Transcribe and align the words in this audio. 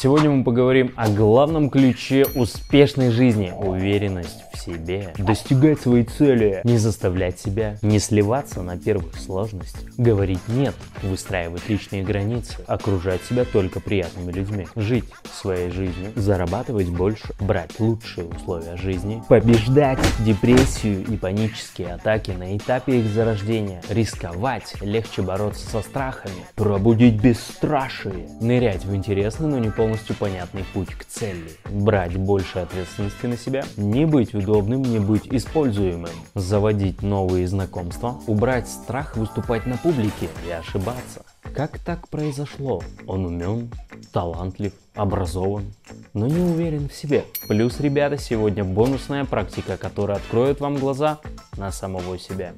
Сегодня 0.00 0.30
мы 0.30 0.44
поговорим 0.44 0.92
о 0.94 1.08
главном 1.08 1.70
ключе 1.70 2.24
успешной 2.36 3.10
жизни– 3.10 3.52
уверенность 3.58 4.44
в 4.52 4.58
себе. 4.60 5.12
Достигать 5.18 5.80
своей 5.80 6.04
цели, 6.04 6.60
не 6.62 6.78
заставлять 6.78 7.40
себя, 7.40 7.78
не 7.82 7.98
сливаться 7.98 8.62
на 8.62 8.78
первых 8.78 9.16
сложностях, 9.16 9.92
говорить 9.96 10.38
«нет», 10.46 10.76
выстраивать 11.02 11.68
личные 11.68 12.04
границы, 12.04 12.54
окружать 12.68 13.24
себя 13.24 13.44
только 13.44 13.80
приятными 13.80 14.30
людьми, 14.30 14.68
жить 14.76 15.06
своей 15.32 15.72
жизнью, 15.72 16.12
зарабатывать 16.14 16.90
больше, 16.90 17.34
брать 17.40 17.80
лучшие 17.80 18.28
условия 18.28 18.76
жизни, 18.76 19.20
побеждать 19.28 19.98
депрессию 20.20 21.04
и 21.08 21.16
панические 21.16 21.94
атаки 21.94 22.30
на 22.30 22.56
этапе 22.56 23.00
их 23.00 23.06
зарождения, 23.08 23.82
рисковать, 23.88 24.76
легче 24.80 25.22
бороться 25.22 25.68
со 25.68 25.82
страхами, 25.82 26.36
пробудить 26.54 27.20
бесстрашие, 27.20 28.28
нырять 28.40 28.84
в 28.84 28.94
интересный, 28.94 29.48
но 29.48 29.58
не 29.58 29.70
полностью 29.88 30.16
понятный 30.16 30.64
путь 30.74 30.90
к 30.90 31.06
цели, 31.06 31.48
брать 31.70 32.14
больше 32.14 32.58
ответственности 32.58 33.24
на 33.24 33.38
себя, 33.38 33.64
не 33.78 34.04
быть 34.04 34.34
удобным, 34.34 34.82
не 34.82 34.98
быть 34.98 35.26
используемым, 35.28 36.10
заводить 36.34 37.00
новые 37.00 37.48
знакомства, 37.48 38.20
убрать 38.26 38.68
страх 38.68 39.16
выступать 39.16 39.64
на 39.64 39.78
публике 39.78 40.28
и 40.46 40.50
ошибаться. 40.50 41.24
Как 41.54 41.78
так 41.78 42.06
произошло? 42.08 42.82
Он 43.06 43.24
умен, 43.24 43.70
талантлив, 44.12 44.74
образован, 44.94 45.72
но 46.12 46.26
не 46.26 46.40
уверен 46.40 46.90
в 46.90 46.94
себе. 46.94 47.24
Плюс, 47.48 47.80
ребята, 47.80 48.18
сегодня 48.18 48.64
бонусная 48.64 49.24
практика, 49.24 49.78
которая 49.78 50.18
откроет 50.18 50.60
вам 50.60 50.76
глаза 50.76 51.20
на 51.56 51.72
самого 51.72 52.18
себя. 52.18 52.52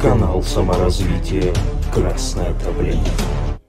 Канал 0.00 0.42
саморазвития 0.42 1.52
«Красное 1.92 2.54
давление». 2.64 3.25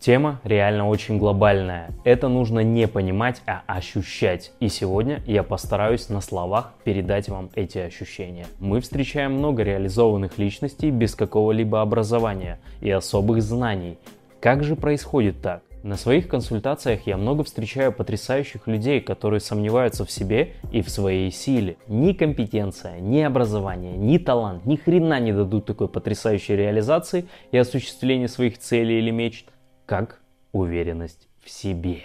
Тема 0.07 0.39
реально 0.45 0.87
очень 0.87 1.17
глобальная. 1.17 1.89
Это 2.05 2.29
нужно 2.29 2.61
не 2.61 2.87
понимать, 2.87 3.41
а 3.45 3.63
ощущать. 3.67 4.53
И 4.61 4.69
сегодня 4.69 5.21
я 5.27 5.43
постараюсь 5.43 6.07
на 6.07 6.21
словах 6.21 6.71
передать 6.85 7.27
вам 7.27 7.49
эти 7.55 7.79
ощущения. 7.79 8.45
Мы 8.61 8.79
встречаем 8.79 9.33
много 9.33 9.63
реализованных 9.63 10.37
личностей 10.37 10.91
без 10.91 11.13
какого-либо 11.13 11.81
образования 11.81 12.61
и 12.79 12.89
особых 12.89 13.41
знаний. 13.41 13.97
Как 14.39 14.63
же 14.63 14.77
происходит 14.77 15.41
так? 15.41 15.61
На 15.83 15.97
своих 15.97 16.29
консультациях 16.29 17.01
я 17.05 17.17
много 17.17 17.43
встречаю 17.43 17.91
потрясающих 17.91 18.65
людей, 18.65 19.01
которые 19.01 19.41
сомневаются 19.41 20.05
в 20.05 20.11
себе 20.11 20.53
и 20.71 20.81
в 20.81 20.89
своей 20.89 21.31
силе. 21.31 21.75
Ни 21.89 22.13
компетенция, 22.13 23.01
ни 23.01 23.19
образование, 23.19 23.97
ни 23.97 24.17
талант, 24.17 24.65
ни 24.65 24.77
хрена 24.77 25.19
не 25.19 25.33
дадут 25.33 25.65
такой 25.65 25.89
потрясающей 25.89 26.55
реализации 26.55 27.25
и 27.51 27.57
осуществления 27.57 28.29
своих 28.29 28.57
целей 28.57 28.99
или 28.99 29.11
мечт, 29.11 29.47
как 29.87 30.21
уверенность 30.51 31.27
в 31.43 31.49
себе. 31.49 32.01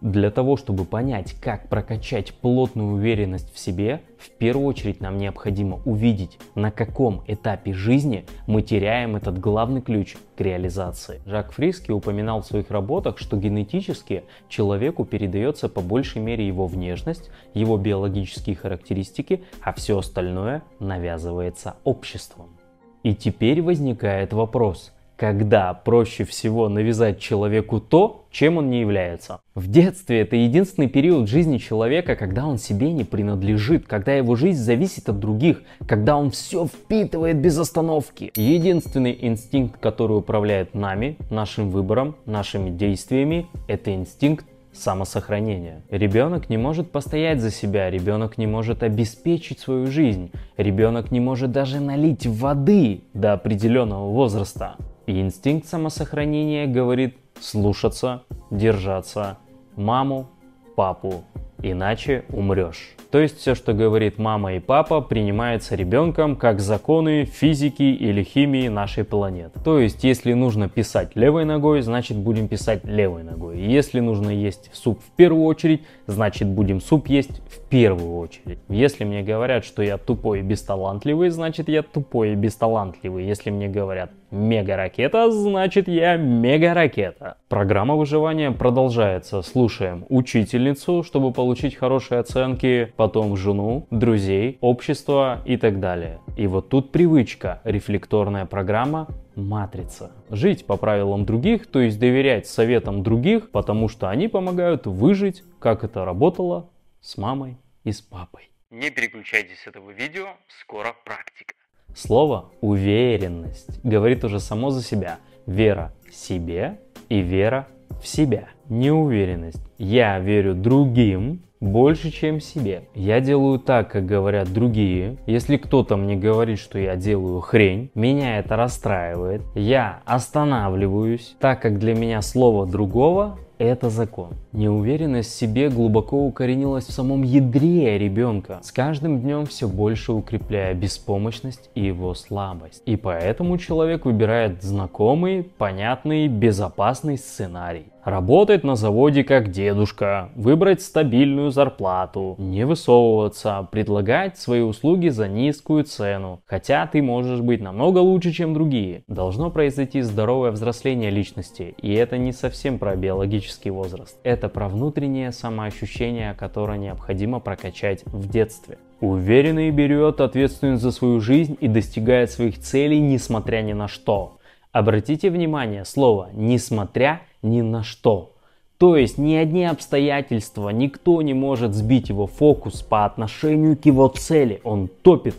Для 0.00 0.30
того, 0.30 0.56
чтобы 0.56 0.84
понять, 0.84 1.32
как 1.40 1.68
прокачать 1.68 2.32
плотную 2.32 2.94
уверенность 2.94 3.52
в 3.52 3.58
себе, 3.58 4.02
в 4.16 4.30
первую 4.30 4.66
очередь 4.66 5.00
нам 5.00 5.18
необходимо 5.18 5.80
увидеть, 5.84 6.38
на 6.54 6.70
каком 6.70 7.24
этапе 7.26 7.72
жизни 7.72 8.24
мы 8.46 8.62
теряем 8.62 9.16
этот 9.16 9.40
главный 9.40 9.82
ключ 9.82 10.16
к 10.36 10.40
реализации. 10.40 11.20
Жак 11.26 11.50
Фриски 11.50 11.90
упоминал 11.90 12.42
в 12.42 12.46
своих 12.46 12.70
работах, 12.70 13.18
что 13.18 13.36
генетически 13.36 14.22
человеку 14.48 15.04
передается 15.04 15.68
по 15.68 15.80
большей 15.80 16.22
мере 16.22 16.46
его 16.46 16.66
внешность, 16.66 17.30
его 17.52 17.76
биологические 17.76 18.54
характеристики, 18.54 19.42
а 19.62 19.72
все 19.72 19.98
остальное 19.98 20.62
навязывается 20.78 21.74
обществом. 21.82 22.56
И 23.02 23.14
теперь 23.16 23.60
возникает 23.62 24.32
вопрос– 24.32 24.92
когда 25.18 25.74
проще 25.74 26.24
всего 26.24 26.68
навязать 26.68 27.18
человеку 27.18 27.80
то, 27.80 28.26
чем 28.30 28.56
он 28.56 28.70
не 28.70 28.80
является. 28.80 29.40
В 29.56 29.68
детстве 29.68 30.20
это 30.20 30.36
единственный 30.36 30.88
период 30.88 31.28
жизни 31.28 31.58
человека, 31.58 32.14
когда 32.14 32.46
он 32.46 32.56
себе 32.56 32.92
не 32.92 33.02
принадлежит, 33.02 33.86
когда 33.86 34.14
его 34.14 34.36
жизнь 34.36 34.62
зависит 34.62 35.08
от 35.08 35.18
других, 35.18 35.62
когда 35.86 36.16
он 36.16 36.30
все 36.30 36.66
впитывает 36.66 37.38
без 37.38 37.58
остановки. 37.58 38.30
Единственный 38.36 39.18
инстинкт, 39.20 39.80
который 39.80 40.16
управляет 40.18 40.74
нами, 40.74 41.16
нашим 41.30 41.70
выбором, 41.70 42.14
нашими 42.24 42.70
действиями, 42.70 43.48
это 43.66 43.92
инстинкт 43.92 44.46
самосохранения. 44.72 45.82
Ребенок 45.90 46.48
не 46.48 46.58
может 46.58 46.92
постоять 46.92 47.40
за 47.40 47.50
себя, 47.50 47.90
ребенок 47.90 48.38
не 48.38 48.46
может 48.46 48.84
обеспечить 48.84 49.58
свою 49.58 49.88
жизнь, 49.88 50.30
ребенок 50.56 51.10
не 51.10 51.18
может 51.18 51.50
даже 51.50 51.80
налить 51.80 52.26
воды 52.26 53.00
до 53.14 53.32
определенного 53.32 54.12
возраста. 54.12 54.76
Инстинкт 55.10 55.66
самосохранения 55.66 56.66
говорит 56.66 57.16
слушаться, 57.40 58.24
держаться. 58.50 59.38
Маму, 59.74 60.28
папу, 60.76 61.24
иначе 61.62 62.24
умрешь. 62.30 62.94
То 63.10 63.18
есть 63.20 63.38
все, 63.38 63.54
что 63.54 63.72
говорит 63.72 64.18
мама 64.18 64.54
и 64.54 64.58
папа, 64.58 65.00
принимается 65.00 65.74
ребенком 65.74 66.36
как 66.36 66.60
законы 66.60 67.24
физики 67.24 67.82
или 67.82 68.22
химии 68.22 68.68
нашей 68.68 69.04
планеты. 69.04 69.58
То 69.64 69.78
есть 69.78 70.04
если 70.04 70.34
нужно 70.34 70.68
писать 70.68 71.16
левой 71.16 71.46
ногой, 71.46 71.80
значит 71.80 72.18
будем 72.18 72.48
писать 72.48 72.84
левой 72.84 73.22
ногой. 73.22 73.60
Если 73.60 74.00
нужно 74.00 74.28
есть 74.28 74.68
суп 74.74 75.00
в 75.00 75.16
первую 75.16 75.46
очередь, 75.46 75.84
значит 76.06 76.48
будем 76.48 76.82
суп 76.82 77.08
есть 77.08 77.40
в 77.48 77.66
первую 77.70 78.18
очередь. 78.18 78.58
Если 78.68 79.04
мне 79.04 79.22
говорят, 79.22 79.64
что 79.64 79.82
я 79.82 79.96
тупой 79.96 80.40
и 80.40 80.42
бесталантливый, 80.42 81.30
значит 81.30 81.70
я 81.70 81.82
тупой 81.82 82.32
и 82.32 82.34
бесталантливый. 82.34 83.26
Если 83.26 83.48
мне 83.48 83.68
говорят 83.68 84.10
мега-ракета, 84.30 85.30
значит 85.30 85.88
я 85.88 86.18
мега-ракета. 86.18 87.38
Программа 87.48 87.94
выживания 87.94 88.50
продолжается. 88.50 89.40
Слушаем 89.40 90.04
учительницу, 90.10 91.02
чтобы 91.02 91.32
получить 91.32 91.47
хорошие 91.76 92.20
оценки, 92.20 92.92
потом 92.96 93.36
жену, 93.36 93.86
друзей, 93.90 94.58
общество 94.60 95.40
и 95.44 95.56
так 95.56 95.80
далее. 95.80 96.20
И 96.36 96.46
вот 96.46 96.68
тут 96.68 96.92
привычка, 96.92 97.60
рефлекторная 97.64 98.46
программа 98.46 99.08
матрица. 99.34 100.12
Жить 100.30 100.66
по 100.66 100.76
правилам 100.76 101.24
других, 101.24 101.66
то 101.66 101.80
есть 101.80 101.98
доверять 101.98 102.46
советам 102.46 103.02
других, 103.02 103.50
потому 103.50 103.88
что 103.88 104.08
они 104.08 104.28
помогают 104.28 104.86
выжить, 104.86 105.42
как 105.58 105.84
это 105.84 106.04
работало 106.04 106.70
с 107.00 107.16
мамой 107.16 107.56
и 107.84 107.92
с 107.92 108.00
папой. 108.00 108.50
Не 108.70 108.90
переключайтесь 108.90 109.60
с 109.60 109.66
этого 109.66 109.90
видео, 109.90 110.26
скоро 110.60 110.94
практика. 111.04 111.54
Слово 111.94 112.52
«уверенность» 112.60 113.82
говорит 113.82 114.24
уже 114.24 114.40
само 114.40 114.70
за 114.70 114.82
себя. 114.82 115.18
Вера 115.46 115.94
себе 116.12 116.78
и 117.08 117.20
вера 117.20 117.66
в 118.02 118.06
себя. 118.06 118.48
Неуверенность. 118.68 119.62
Я 119.78 120.18
верю 120.18 120.54
другим 120.54 121.42
больше, 121.60 122.10
чем 122.10 122.40
себе. 122.40 122.84
Я 122.94 123.20
делаю 123.20 123.58
так, 123.58 123.90
как 123.90 124.06
говорят 124.06 124.52
другие. 124.52 125.16
Если 125.26 125.56
кто-то 125.56 125.96
мне 125.96 126.16
говорит, 126.16 126.58
что 126.58 126.78
я 126.78 126.96
делаю 126.96 127.40
хрень, 127.40 127.90
меня 127.94 128.38
это 128.38 128.56
расстраивает. 128.56 129.42
Я 129.54 130.02
останавливаюсь, 130.04 131.36
так 131.40 131.60
как 131.62 131.78
для 131.78 131.94
меня 131.94 132.22
слово 132.22 132.66
другого 132.66 133.38
это 133.58 133.90
закон. 133.90 134.34
Неуверенность 134.52 135.30
в 135.30 135.34
себе 135.34 135.68
глубоко 135.68 136.26
укоренилась 136.26 136.86
в 136.86 136.92
самом 136.92 137.22
ядре 137.22 137.98
ребенка, 137.98 138.60
с 138.62 138.72
каждым 138.72 139.20
днем 139.20 139.46
все 139.46 139.68
больше 139.68 140.12
укрепляя 140.12 140.74
беспомощность 140.74 141.70
и 141.74 141.84
его 141.84 142.14
слабость. 142.14 142.82
И 142.86 142.96
поэтому 142.96 143.58
человек 143.58 144.04
выбирает 144.04 144.62
знакомый, 144.62 145.42
понятный, 145.42 146.28
безопасный 146.28 147.18
сценарий. 147.18 147.86
Работать 148.04 148.64
на 148.64 148.76
заводе 148.76 149.24
как 149.24 149.50
дедушка, 149.50 150.30
выбрать 150.34 150.80
стабильную 150.80 151.50
зарплату, 151.50 152.36
не 152.38 152.64
высовываться, 152.64 153.68
предлагать 153.70 154.38
свои 154.38 154.60
услуги 154.60 155.08
за 155.08 155.28
низкую 155.28 155.84
цену, 155.84 156.40
хотя 156.46 156.86
ты 156.86 157.02
можешь 157.02 157.40
быть 157.40 157.60
намного 157.60 157.98
лучше, 157.98 158.32
чем 158.32 158.54
другие. 158.54 159.02
Должно 159.08 159.50
произойти 159.50 160.00
здоровое 160.00 160.52
взросление 160.52 161.10
личности, 161.10 161.74
и 161.82 161.92
это 161.92 162.18
не 162.18 162.32
совсем 162.32 162.78
про 162.78 162.96
биологический 162.96 163.70
возраст. 163.70 164.16
Это 164.22 164.48
про 164.48 164.68
внутреннее 164.68 165.32
самоощущение, 165.32 166.34
которое 166.34 166.78
необходимо 166.78 167.40
прокачать 167.40 168.04
в 168.06 168.28
детстве. 168.28 168.78
Уверенный 169.00 169.70
берет 169.70 170.20
ответственность 170.20 170.82
за 170.82 170.90
свою 170.90 171.20
жизнь 171.20 171.56
и 171.60 171.68
достигает 171.68 172.32
своих 172.32 172.58
целей, 172.58 173.00
несмотря 173.00 173.62
ни 173.62 173.72
на 173.72 173.86
что. 173.86 174.37
Обратите 174.72 175.30
внимание, 175.30 175.84
слово 175.84 176.28
«несмотря» 176.32 177.22
ни 177.42 177.62
на 177.62 177.82
что. 177.82 178.34
То 178.76 178.96
есть 178.96 179.18
ни 179.18 179.34
одни 179.34 179.64
обстоятельства, 179.64 180.68
никто 180.68 181.20
не 181.22 181.34
может 181.34 181.74
сбить 181.74 182.10
его 182.10 182.26
фокус 182.26 182.82
по 182.82 183.04
отношению 183.04 183.76
к 183.76 183.86
его 183.86 184.08
цели. 184.08 184.60
Он 184.62 184.88
топит 184.88 185.34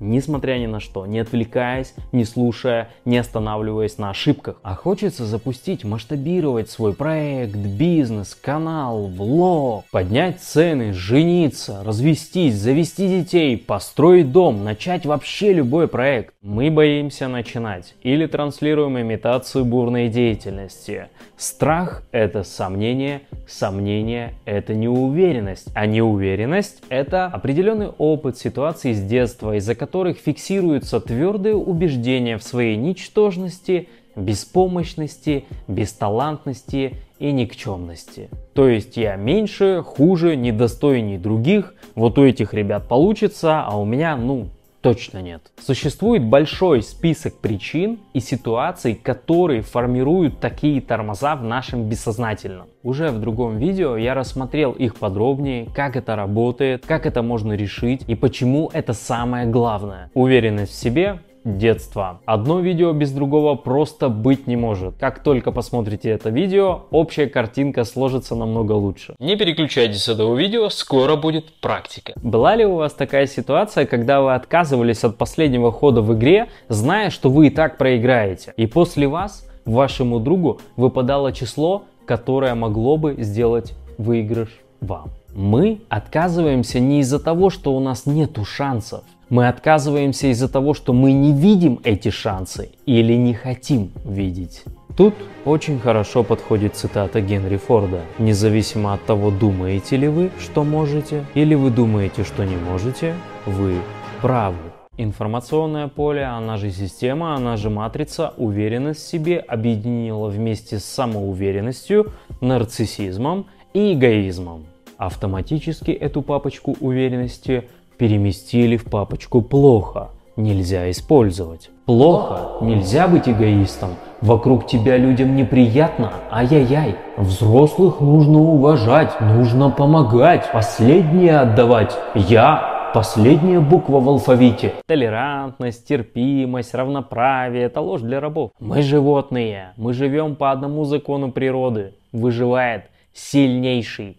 несмотря 0.00 0.58
ни 0.58 0.66
на 0.66 0.80
что, 0.80 1.06
не 1.06 1.18
отвлекаясь, 1.18 1.94
не 2.12 2.24
слушая, 2.24 2.90
не 3.04 3.18
останавливаясь 3.18 3.98
на 3.98 4.10
ошибках. 4.10 4.58
А 4.62 4.74
хочется 4.74 5.24
запустить, 5.24 5.84
масштабировать 5.84 6.70
свой 6.70 6.94
проект, 6.94 7.54
бизнес, 7.54 8.34
канал, 8.34 9.06
влог, 9.06 9.84
поднять 9.90 10.40
цены, 10.40 10.92
жениться, 10.92 11.82
развестись, 11.84 12.54
завести 12.54 13.08
детей, 13.08 13.56
построить 13.56 14.32
дом, 14.32 14.64
начать 14.64 15.06
вообще 15.06 15.52
любой 15.52 15.88
проект. 15.88 16.34
Мы 16.42 16.70
боимся 16.70 17.28
начинать 17.28 17.94
или 18.02 18.26
транслируем 18.26 18.98
имитацию 18.98 19.64
бурной 19.64 20.08
деятельности. 20.08 21.08
Страх– 21.36 22.02
это 22.12 22.44
сомнение, 22.44 23.22
сомнение– 23.46 24.34
это 24.46 24.74
неуверенность, 24.74 25.68
а 25.74 25.86
неуверенность– 25.86 26.82
это 26.88 27.26
определенный 27.26 27.88
опыт 27.88 28.38
ситуации 28.38 28.92
с 28.92 29.02
детства, 29.02 29.56
из-за 29.56 29.74
которых 29.86 30.18
фиксируются 30.18 30.98
твердые 30.98 31.54
убеждения 31.54 32.38
в 32.38 32.42
своей 32.42 32.76
ничтожности, 32.76 33.88
беспомощности, 34.16 35.44
бесталантности 35.68 36.96
и 37.20 37.30
никчемности. 37.30 38.28
То 38.52 38.66
есть 38.66 38.96
я 38.96 39.14
меньше, 39.14 39.84
хуже, 39.86 40.34
недостойней 40.34 41.18
других, 41.18 41.74
вот 41.94 42.18
у 42.18 42.24
этих 42.24 42.52
ребят 42.52 42.88
получится, 42.88 43.62
а 43.62 43.78
у 43.78 43.84
меня, 43.84 44.16
ну, 44.16 44.48
точно 44.94 45.22
нет. 45.22 45.52
Существует 45.58 46.24
большой 46.24 46.82
список 46.82 47.38
причин 47.38 47.98
и 48.12 48.20
ситуаций, 48.20 48.94
которые 48.94 49.62
формируют 49.62 50.40
такие 50.40 50.80
тормоза 50.80 51.36
в 51.36 51.42
нашем 51.42 51.88
бессознательном. 51.88 52.68
Уже 52.82 53.10
в 53.10 53.20
другом 53.20 53.58
видео 53.58 53.96
я 53.96 54.14
рассмотрел 54.14 54.72
их 54.72 54.96
подробнее, 54.96 55.66
как 55.74 55.96
это 55.96 56.14
работает, 56.14 56.86
как 56.86 57.04
это 57.04 57.22
можно 57.22 57.52
решить 57.54 58.02
и 58.06 58.14
почему 58.14 58.70
это 58.72 58.92
самое 58.92 59.46
главное. 59.46 60.10
Уверенность 60.14 60.72
в 60.72 60.76
себе, 60.76 61.18
детства. 61.46 62.20
Одно 62.26 62.60
видео 62.60 62.92
без 62.92 63.12
другого 63.12 63.54
просто 63.54 64.08
быть 64.08 64.46
не 64.46 64.56
может. 64.56 64.96
Как 64.98 65.22
только 65.22 65.52
посмотрите 65.52 66.10
это 66.10 66.30
видео, 66.30 66.82
общая 66.90 67.28
картинка 67.28 67.84
сложится 67.84 68.34
намного 68.34 68.72
лучше. 68.72 69.14
Не 69.18 69.36
переключайтесь 69.36 70.02
с 70.02 70.08
этого 70.08 70.36
видео, 70.36 70.68
скоро 70.68 71.16
будет 71.16 71.52
практика. 71.60 72.12
Была 72.16 72.56
ли 72.56 72.66
у 72.66 72.74
вас 72.76 72.92
такая 72.92 73.26
ситуация, 73.26 73.86
когда 73.86 74.20
вы 74.20 74.34
отказывались 74.34 75.04
от 75.04 75.16
последнего 75.16 75.70
хода 75.70 76.02
в 76.02 76.12
игре, 76.14 76.48
зная, 76.68 77.10
что 77.10 77.30
вы 77.30 77.46
и 77.46 77.50
так 77.50 77.78
проиграете, 77.78 78.52
и 78.56 78.66
после 78.66 79.06
вас 79.06 79.48
вашему 79.64 80.18
другу 80.18 80.60
выпадало 80.76 81.32
число, 81.32 81.84
которое 82.04 82.54
могло 82.54 82.96
бы 82.96 83.16
сделать 83.18 83.74
выигрыш 83.98 84.48
вам? 84.80 85.10
Мы 85.34 85.82
отказываемся 85.90 86.80
не 86.80 87.00
из-за 87.00 87.18
того, 87.18 87.50
что 87.50 87.74
у 87.74 87.80
нас 87.80 88.06
нету 88.06 88.44
шансов, 88.44 89.04
мы 89.28 89.48
отказываемся 89.48 90.28
из-за 90.28 90.48
того, 90.48 90.74
что 90.74 90.92
мы 90.92 91.12
не 91.12 91.32
видим 91.32 91.80
эти 91.84 92.10
шансы 92.10 92.70
или 92.86 93.14
не 93.14 93.34
хотим 93.34 93.90
видеть. 94.04 94.62
Тут 94.96 95.14
очень 95.44 95.78
хорошо 95.78 96.22
подходит 96.22 96.74
цитата 96.74 97.20
Генри 97.20 97.58
Форда. 97.58 98.00
Независимо 98.18 98.94
от 98.94 99.04
того, 99.04 99.30
думаете 99.30 99.96
ли 99.96 100.08
вы, 100.08 100.30
что 100.38 100.64
можете, 100.64 101.24
или 101.34 101.54
вы 101.54 101.70
думаете, 101.70 102.24
что 102.24 102.44
не 102.44 102.56
можете, 102.56 103.14
вы 103.44 103.74
правы. 104.22 104.56
Информационное 104.96 105.88
поле, 105.88 106.24
она 106.24 106.56
же 106.56 106.70
система, 106.70 107.34
она 107.34 107.58
же 107.58 107.68
матрица, 107.68 108.32
уверенность 108.38 109.00
в 109.00 109.08
себе 109.08 109.38
объединила 109.38 110.28
вместе 110.28 110.78
с 110.78 110.86
самоуверенностью, 110.86 112.12
нарциссизмом 112.40 113.46
и 113.74 113.92
эгоизмом. 113.92 114.64
Автоматически 114.96 115.90
эту 115.90 116.22
папочку 116.22 116.74
уверенности 116.80 117.64
переместили 117.96 118.76
в 118.76 118.84
папочку 118.84 119.42
«плохо», 119.42 120.10
нельзя 120.36 120.90
использовать. 120.90 121.70
Плохо, 121.86 122.64
нельзя 122.64 123.08
быть 123.08 123.28
эгоистом. 123.28 123.90
Вокруг 124.20 124.66
тебя 124.66 124.96
людям 124.96 125.36
неприятно, 125.36 126.12
ай-яй-яй. 126.30 126.96
Взрослых 127.16 128.00
нужно 128.00 128.38
уважать, 128.38 129.20
нужно 129.20 129.70
помогать, 129.70 130.50
последнее 130.52 131.38
отдавать. 131.40 131.96
Я 132.14 132.90
последняя 132.92 133.60
буква 133.60 134.00
в 134.00 134.08
алфавите. 134.08 134.74
Толерантность, 134.86 135.86
терпимость, 135.86 136.74
равноправие– 136.74 137.64
это 137.66 137.80
ложь 137.80 138.00
для 138.00 138.20
рабов. 138.20 138.50
Мы 138.58 138.82
животные, 138.82 139.72
мы 139.76 139.92
живем 139.92 140.34
по 140.34 140.50
одному 140.50 140.84
закону 140.84 141.30
природы. 141.30 141.94
Выживает 142.12 142.84
сильнейший. 143.12 144.16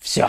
Все. 0.00 0.28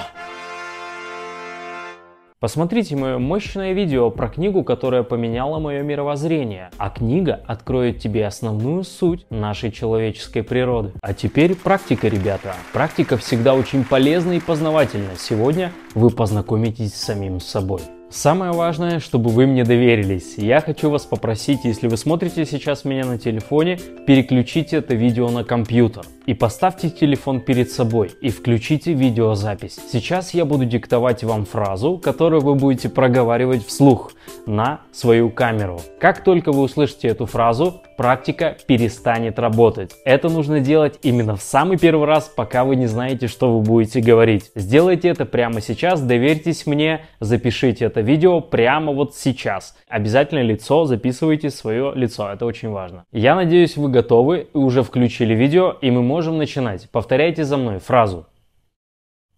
Посмотрите 2.46 2.96
мое 2.96 3.18
мощное 3.18 3.74
видео 3.74 4.12
про 4.12 4.30
книгу, 4.30 4.64
которая 4.64 5.02
поменяла 5.02 5.58
мое 5.58 5.82
мировоззрение. 5.82 6.70
А 6.78 6.92
книга 6.92 7.42
откроет 7.48 7.98
тебе 7.98 8.28
основную 8.28 8.84
суть 8.84 9.26
нашей 9.32 9.72
человеческой 9.72 10.44
природы. 10.44 10.92
А 11.02 11.16
теперь 11.16 11.56
практика, 11.56 12.08
ребята. 12.08 12.54
Практика 12.72 13.18
всегда 13.18 13.56
очень 13.56 13.84
полезна 13.84 14.34
и 14.34 14.40
познавательна. 14.40 15.14
Сегодня 15.18 15.72
вы 15.96 16.12
познакомитесь 16.12 16.94
с 16.94 17.02
самим 17.02 17.40
собой. 17.40 17.82
Самое 18.10 18.52
важное, 18.52 19.00
чтобы 19.00 19.32
вы 19.32 19.48
мне 19.48 19.64
доверились. 19.64 20.36
Я 20.38 20.62
хочу 20.62 20.90
вас 20.90 21.06
попросить, 21.06 21.66
если 21.66 21.88
вы 21.88 21.98
смотрите 21.98 22.46
сейчас 22.46 22.86
меня 22.86 23.04
на 23.04 23.18
телефоне, 23.18 23.80
переключите 24.06 24.78
это 24.78 24.94
видео 24.94 25.30
на 25.30 25.44
компьютер 25.44 26.06
и 26.26 26.34
поставьте 26.34 26.90
телефон 26.90 27.42
перед 27.42 27.72
собой 27.72 28.12
и 28.22 28.30
включите 28.30 28.94
видеозапись. 28.94 29.78
Сейчас 29.92 30.34
я 30.34 30.46
буду 30.46 30.66
диктовать 30.66 31.24
вам 31.24 31.46
фразу, 31.46 31.98
которую 31.98 32.42
вы 32.42 32.56
будете 32.56 32.90
проговаривать 32.90 33.66
вслух 33.66 34.14
на 34.46 34.82
свою 34.92 35.30
камеру. 35.30 35.82
Как 36.00 36.24
только 36.24 36.52
вы 36.52 36.64
услышите 36.64 37.08
эту 37.08 37.26
фразу, 37.26 37.82
практика 37.98 38.58
перестанет 38.68 39.40
работать. 39.40 39.92
Это 40.06 40.30
нужно 40.30 40.60
делать 40.60 41.00
именно 41.04 41.36
в 41.36 41.42
самый 41.42 41.78
первый 41.78 42.06
раз, 42.06 42.32
пока 42.34 42.64
вы 42.64 42.76
не 42.76 42.88
знаете, 42.88 43.28
что 43.28 43.56
вы 43.56 43.62
будете 43.62 44.02
говорить. 44.02 44.52
Сделайте 44.56 45.10
это 45.10 45.26
прямо 45.26 45.62
сейчас, 45.62 46.02
доверьтесь 46.02 46.66
мне, 46.66 47.06
запишите 47.20 47.86
это 47.86 47.95
видео 48.02 48.42
прямо 48.42 48.92
вот 48.92 49.16
сейчас. 49.16 49.78
Обязательно 49.88 50.42
лицо, 50.42 50.86
записывайте 50.86 51.50
свое 51.50 51.92
лицо, 51.96 52.32
это 52.32 52.46
очень 52.46 52.70
важно. 52.70 53.06
Я 53.12 53.36
надеюсь, 53.36 53.78
вы 53.78 53.90
готовы 53.90 54.48
и 54.54 54.58
уже 54.58 54.84
включили 54.84 55.34
видео, 55.34 55.76
и 55.82 55.92
мы 55.92 56.02
можем 56.02 56.38
начинать. 56.38 56.90
Повторяйте 56.92 57.44
за 57.44 57.58
мной 57.58 57.80
фразу. 57.80 58.26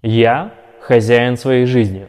Я 0.02 0.54
хозяин 0.82 1.38
своей 1.38 1.66
жизни. 1.66 2.08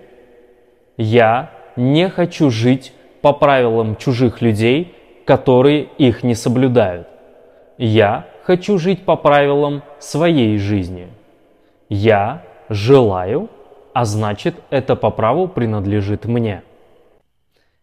Я 0.96 1.50
не 1.76 2.08
хочу 2.08 2.50
жить 2.50 2.92
по 3.22 3.32
правилам 3.32 3.96
чужих 3.96 4.40
людей, 4.42 4.94
которые 5.24 5.88
их 5.98 6.22
не 6.22 6.34
соблюдают. 6.34 7.08
Я 7.76 8.26
хочу 8.42 8.78
жить 8.78 9.04
по 9.04 9.16
правилам 9.16 9.82
своей 9.98 10.58
жизни. 10.58 11.08
Я 11.88 12.42
желаю, 12.68 13.48
а 13.92 14.04
значит 14.04 14.54
это 14.70 14.96
по 14.96 15.10
праву 15.10 15.48
принадлежит 15.48 16.24
мне. 16.24 16.62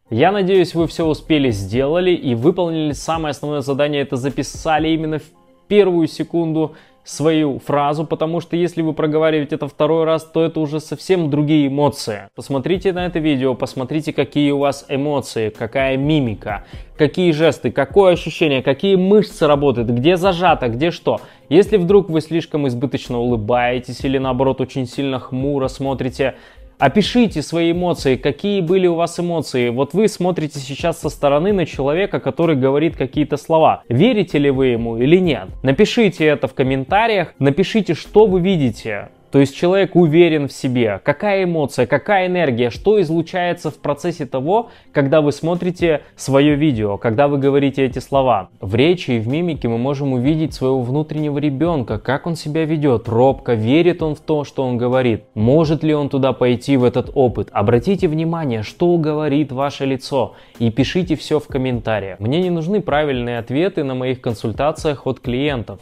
Я 0.10 0.31
надеюсь, 0.31 0.75
вы 0.75 0.88
все 0.88 1.06
успели, 1.06 1.50
сделали 1.50 2.12
и 2.12 2.36
выполнили 2.36 2.92
самое 2.92 3.31
основное 3.31 3.62
задание, 3.62 4.02
это 4.02 4.18
записали 4.18 4.90
именно 4.90 5.19
в 5.19 5.24
первую 5.68 6.07
секунду 6.07 6.75
свою 7.06 7.60
фразу, 7.60 8.06
потому 8.06 8.42
что 8.42 8.56
если 8.56 8.81
вы 8.81 8.94
проговариваете 8.94 9.56
это 9.56 9.68
второй 9.68 10.06
раз, 10.06 10.24
то 10.24 10.44
это 10.44 10.60
уже 10.60 10.79
совсем 10.79 11.29
другие 11.29 11.68
эмоции. 11.68 12.27
Посмотрите 12.36 12.91
на 12.94 13.06
это 13.06 13.20
видео, 13.20 13.53
посмотрите, 13.53 14.12
какие 14.12 14.51
у 14.51 14.58
вас 14.58 14.86
эмоции, 14.89 15.50
какая 15.50 15.98
мимика, 15.98 16.65
какие 16.98 17.32
жесты, 17.32 17.72
какое 17.72 18.13
ощущение, 18.13 18.63
какие 18.63 18.96
мышцы 18.96 19.46
работают, 19.46 19.89
где 19.89 20.18
зажато, 20.18 20.68
где 20.68 20.89
что. 20.89 21.22
Если 21.50 21.78
вдруг 21.78 22.10
вы 22.10 22.22
слишком 22.22 22.68
избыточно 22.68 23.20
улыбаетесь 23.20 24.04
или 24.04 24.18
наоборот 24.18 24.62
очень 24.62 24.88
сильно 24.88 25.20
хмуро 25.20 25.68
смотрите, 25.68 26.36
Опишите 26.78 27.42
свои 27.42 27.72
эмоции, 27.72 28.18
какие 28.18 28.60
были 28.60 28.86
у 28.86 28.96
вас 28.96 29.18
эмоции. 29.18 29.70
Вот 29.70 29.94
вы 29.94 30.10
смотрите 30.10 30.60
сейчас 30.60 31.00
со 31.00 31.08
стороны 31.08 31.54
на 31.54 31.66
человека, 31.66 32.20
который 32.20 32.58
говорит 32.58 32.98
какие-то 32.98 33.38
слова. 33.38 33.84
Верите 33.88 34.40
ли 34.40 34.50
вы 34.50 34.68
ему 34.68 34.98
или 34.98 35.16
нет? 35.16 35.48
Напишите 35.64 36.25
это 36.25 36.50
в 36.50 36.54
комментариях, 36.54 37.34
напишите, 37.40 37.94
что 37.94 38.25
вы 38.25 38.42
видите. 38.42 39.08
То 39.36 39.42
есть 39.42 39.54
человек 39.54 39.98
уверен 39.98 40.48
в 40.48 40.54
себе. 40.54 41.01
Какая 41.04 41.44
эмоция, 41.44 41.86
какая 41.88 42.27
энергия, 42.27 42.70
что 42.70 43.01
излучается 43.01 43.70
в 43.70 43.80
процессе 43.80 44.25
того, 44.25 44.70
когда 44.94 45.20
вы 45.20 45.34
смотрите 45.34 46.04
свое 46.15 46.56
видео, 46.56 46.98
когда 46.98 47.27
вы 47.27 47.38
говорите 47.38 47.84
эти 47.84 48.00
слова. 48.00 48.48
В 48.62 48.75
речи 48.75 49.12
и 49.12 49.20
в 49.20 49.27
мимике 49.27 49.68
мы 49.68 49.77
можем 49.77 50.13
увидеть 50.13 50.54
своего 50.54 50.82
внутреннего 50.82 51.38
ребенка, 51.38 52.00
как 52.00 52.27
он 52.27 52.38
себя 52.38 52.63
ведет, 52.63 53.10
робко, 53.10 53.56
верит 53.56 54.01
он 54.01 54.15
в 54.15 54.22
то, 54.22 54.46
что 54.46 54.63
он 54.63 54.77
говорит, 54.77 55.25
может 55.34 55.84
ли 55.84 55.94
он 55.94 56.08
туда 56.08 56.32
пойти 56.32 56.77
в 56.77 56.86
этот 56.86 57.12
опыт. 57.13 57.50
Обратите 57.51 58.08
внимание, 58.08 58.63
что 58.63 58.98
говорит 58.98 59.51
ваше 59.51 59.86
лицо 59.86 60.36
и 60.60 60.72
пишите 60.72 61.18
все 61.18 61.42
в 61.42 61.48
комментариях. 61.48 62.22
Мне 62.22 62.42
не 62.42 62.51
нужны 62.51 62.80
правильные 62.80 63.39
ответы 63.39 63.84
на 63.84 63.96
моих 63.96 64.22
консультациях 64.22 65.06
от 65.06 65.20
клиентов. 65.20 65.82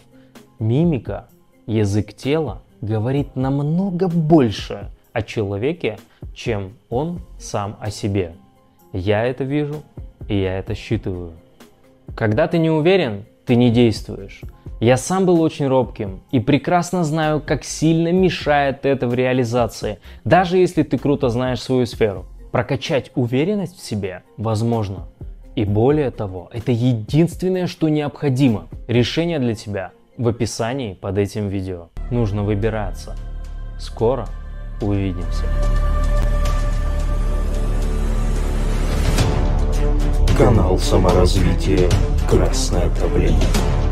Мимика, 0.57 1.27
язык 1.67 2.15
тела 2.15 2.63
говорит 2.83 3.35
намного 3.35 4.07
больше 4.07 4.89
о 5.13 5.21
человеке, 5.21 5.97
чем 6.35 6.73
он 6.89 7.21
сам 7.37 7.77
о 7.79 7.89
себе. 7.89 8.33
Я 8.91 9.23
это 9.23 9.43
вижу, 9.43 9.75
и 10.27 10.39
я 10.39 10.59
это 10.59 10.75
считываю. 10.75 11.31
Когда 12.15 12.47
ты 12.47 12.57
не 12.57 12.69
уверен, 12.69 13.25
ты 13.45 13.55
не 13.55 13.69
действуешь. 13.69 14.41
Я 14.79 14.97
сам 14.97 15.25
был 15.25 15.41
очень 15.41 15.67
робким 15.67 16.21
и 16.31 16.39
прекрасно 16.39 17.03
знаю, 17.03 17.41
как 17.41 17.63
сильно 17.63 18.11
мешает 18.11 18.85
это 18.85 19.07
в 19.07 19.13
реализации, 19.13 19.99
даже 20.25 20.57
если 20.57 20.83
ты 20.83 20.97
круто 20.97 21.29
знаешь 21.29 21.61
свою 21.61 21.85
сферу. 21.85 22.25
Прокачать 22.51 23.11
уверенность 23.15 23.77
в 23.77 23.83
себе 23.83 24.23
возможно. 24.37 25.07
И 25.55 25.63
более 25.63 26.11
того, 26.11 26.49
это 26.51 26.71
единственное, 26.71 27.67
что 27.67 27.87
необходимо. 27.87 28.67
Решение 28.87 29.39
для 29.39 29.55
тебя 29.55 29.91
в 30.17 30.27
описании 30.27 30.93
под 30.93 31.17
этим 31.17 31.47
видео. 31.47 31.92
Нужно 32.11 32.43
выбираться. 32.43 33.15
Скоро 33.79 34.27
увидимся. 34.81 35.45
Канал 40.37 40.77
саморазвития 40.79 41.89
«Красное 42.29 42.89
давление». 42.99 43.82